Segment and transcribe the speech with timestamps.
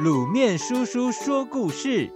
[0.00, 2.10] 卤面叔叔说故事：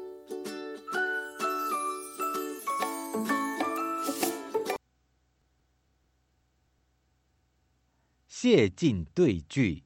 [8.27, 9.85] 谢晋对句。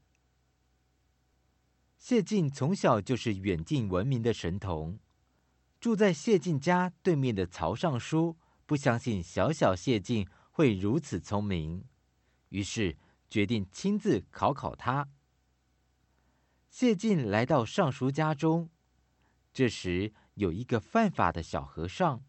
[1.98, 5.00] 谢晋从小就是远近闻名的神童，
[5.80, 8.36] 住在谢晋家对面的曹尚书
[8.66, 11.84] 不相信小小谢晋会如此聪明，
[12.50, 12.96] 于是
[13.28, 15.08] 决定亲自考考他。
[16.70, 18.70] 谢晋来到尚书家中，
[19.52, 22.24] 这时有一个犯法的小和尚，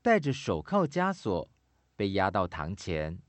[0.00, 1.50] 戴着手铐枷锁，
[1.94, 3.20] 被押到堂前。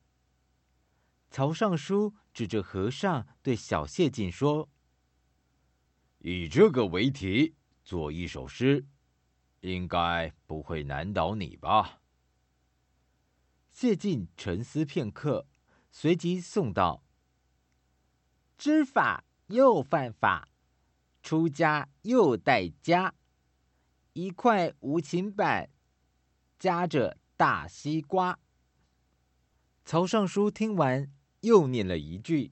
[1.29, 4.69] 曹尚书指着和尚对小谢晋说
[6.19, 8.87] ：“以这个为题，做一首诗，
[9.59, 11.99] 应该不会难倒你吧？”
[13.69, 15.45] 谢晋沉思片刻，
[15.91, 17.03] 随即诵道
[18.57, 20.49] ：“知法。”又犯法，
[21.23, 23.15] 出家又带家，
[24.11, 25.69] 一块无情板，
[26.59, 28.39] 夹着大西瓜。
[29.85, 32.51] 曹尚书听完，又念了一句：“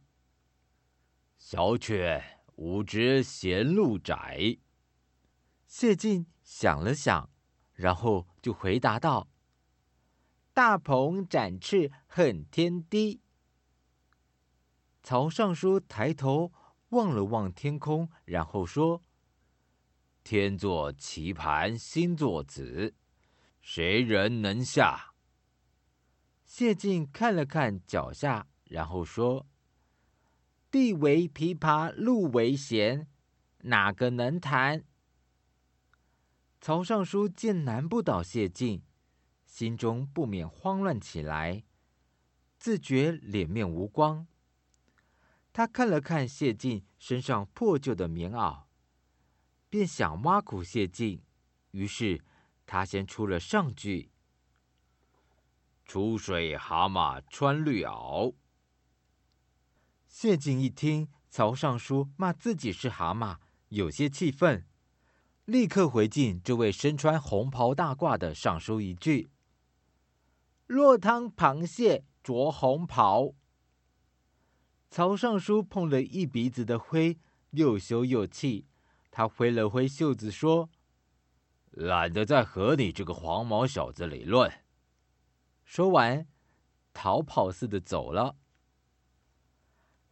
[1.38, 4.58] 小犬无知贤路窄。”
[5.68, 7.30] 谢晋想了想，
[7.74, 9.28] 然后就回答道
[10.54, 13.20] ：“大鹏展翅恨天低。”
[15.04, 16.54] 曹尚书抬头。
[16.96, 19.04] 望了望天空，然后说
[20.24, 22.96] ：“天作棋盘，心作子，
[23.60, 25.14] 谁人能下？”
[26.48, 29.46] 谢晋看了看脚下，然后说
[30.72, 33.10] ：“地为琵琶，路为弦，
[33.64, 34.86] 哪个能弹？”
[36.62, 38.82] 曹尚书见难不倒谢晋，
[39.46, 41.66] 心中不免慌乱起来，
[42.58, 44.26] 自觉脸面无光。
[45.56, 48.64] 他看了看谢晋身上破旧的棉袄，
[49.70, 51.24] 便想挖苦谢晋，
[51.72, 52.22] 于是
[52.66, 54.12] 他先出了上句
[55.86, 58.34] ：“出水蛤蟆穿绿袄。”
[60.10, 63.38] 谢晋一听曹尚书骂自己是蛤蟆，
[63.70, 64.68] 有些气愤，
[65.46, 69.30] 立刻回敬这位身穿红袍大褂的尚书一句
[70.68, 73.34] ：“落汤螃蟹着红袍。”
[74.96, 77.20] 曹尚书碰了一鼻子的灰，
[77.50, 78.66] 又羞又气。
[79.12, 80.70] 他挥了挥袖子说
[81.72, 84.50] ：“懒得再和你这个黄毛小子理论。”
[85.66, 86.26] 说完，
[86.94, 88.38] 逃跑似的走了。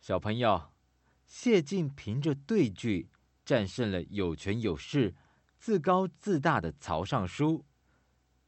[0.02, 0.74] 小朋友，
[1.26, 3.10] 谢晋凭着对句
[3.46, 5.16] 战胜了有权有势、
[5.58, 7.64] 自高自大的曹尚书，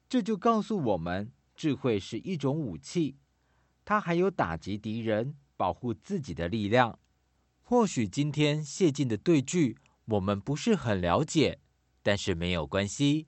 [0.10, 3.16] 这就告诉我们，智慧是一种武器，
[3.86, 5.38] 它还有打击敌人。
[5.58, 7.00] 保护自己的力量。
[7.62, 11.60] 或许今天谢晋的对句我们不是很了解，
[12.04, 13.28] 但是没有关系，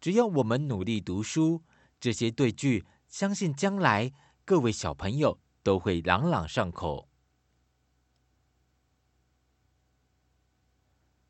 [0.00, 1.62] 只要我们努力读书，
[2.00, 4.12] 这些对句相信将来
[4.44, 7.08] 各位小朋友都会朗朗上口。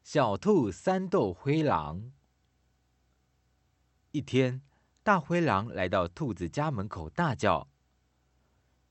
[0.02, 2.12] 小兔三斗灰狼。
[4.12, 4.62] 一天，
[5.02, 7.68] 大灰狼来到兔子家门口，大叫：“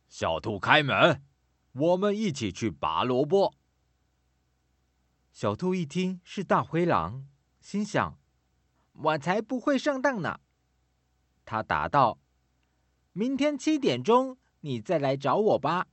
[0.08, 1.24] 小兔开门！”
[1.78, 3.54] 我们一起去拔萝卜。
[5.34, 7.28] 小兔一听是大灰狼，
[7.60, 8.18] 心想
[8.94, 10.40] ：“我才不会上当呢。”
[11.44, 12.18] 他答道
[13.12, 15.88] ：“明天七点钟你再来找我吧。”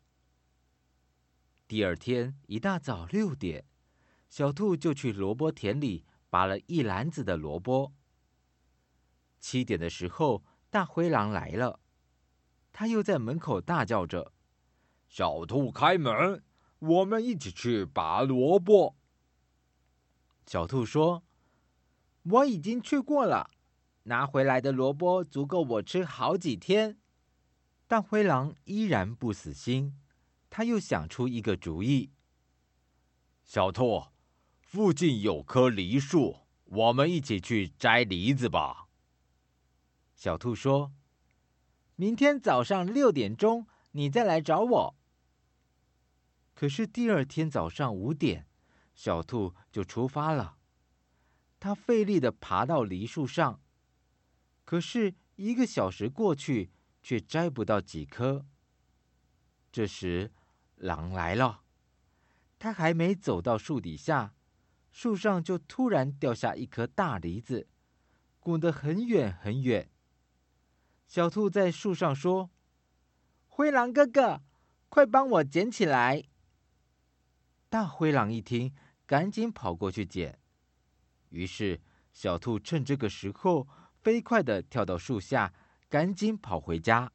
[1.66, 3.64] 第二天一大早六点，
[4.28, 7.92] 小兔就去萝卜田里拔了一篮子的萝卜。
[9.40, 11.80] 七点的时候，大灰狼来了，
[12.72, 14.32] 他又在门口大叫着。
[15.12, 16.42] 小兔开门，
[16.78, 18.96] 我们一起去拔萝卜。
[20.46, 21.22] 小兔说
[22.24, 23.50] ：“我已经去过了，
[24.04, 26.96] 拿回来的萝卜足够我吃好几天。”
[27.86, 30.00] 大灰狼依然不死心，
[30.48, 32.10] 他又想出一个主意。
[33.44, 34.04] 小兔，
[34.62, 38.88] 附近有棵梨树，我们一起去摘梨子吧。
[40.14, 40.90] 小兔说
[41.96, 44.94] ：“明天早上六点钟，你再来找我。”
[46.54, 48.46] 可是第二天早上五点，
[48.94, 50.58] 小兔就出发了。
[51.58, 53.60] 它费力的爬到梨树上，
[54.64, 56.70] 可是一个小时过去，
[57.02, 58.46] 却摘不到几颗。
[59.70, 60.32] 这时，
[60.76, 61.62] 狼来了。
[62.58, 64.34] 它还没走到树底下，
[64.90, 67.66] 树上就突然掉下一颗大梨子，
[68.38, 69.90] 滚得很远很远。
[71.06, 72.50] 小兔在树上说
[73.48, 74.42] ：“灰狼哥哥，
[74.88, 76.24] 快帮我捡起来！”
[77.72, 78.74] 大灰狼一听，
[79.06, 80.38] 赶紧跑过去捡，
[81.30, 81.80] 于是，
[82.12, 83.66] 小兔趁这个时候
[84.02, 85.54] 飞快地跳到树下，
[85.88, 87.10] 赶紧跑回家。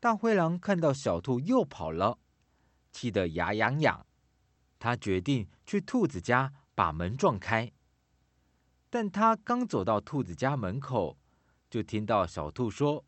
[0.00, 2.18] 大灰狼看到小兔又跑了，
[2.90, 4.06] 气得牙痒痒。
[4.78, 7.70] 他决定去兔子家把门撞开。
[8.88, 11.18] 但他刚走到兔子家门口，
[11.68, 13.04] 就听到小兔说：“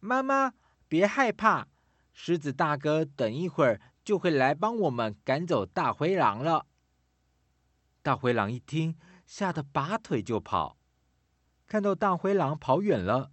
[0.00, 0.54] 妈妈，
[0.88, 1.68] 别害怕，
[2.12, 6.66] 狮子大哥等一会儿就会来帮我们赶走大灰狼了。”
[8.02, 10.78] 大灰狼一听，吓得拔腿就跑。
[11.66, 13.30] 看到大灰狼跑远了，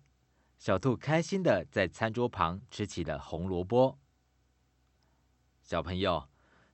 [0.58, 3.98] 小兔开心的在餐桌旁吃起了红萝卜。
[5.64, 6.30] 小朋友，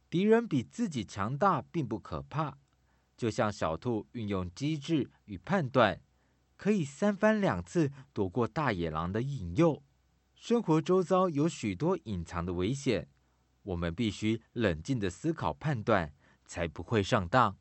[0.10, 2.57] 敌人比自己强大并不可怕，
[3.16, 6.01] 就像小兔运用机智与判断，
[6.57, 9.81] 可以三番两次躲过大野狼的引诱。
[10.36, 13.07] 生活周遭有许多隐藏的危险，
[13.63, 16.13] 我们必须冷静的思考判断，
[16.45, 17.57] 才不会上当。